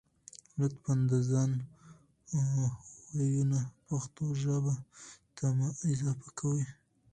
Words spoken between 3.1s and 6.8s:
وييونه پښتو ژبې ته مه اضافه کوئ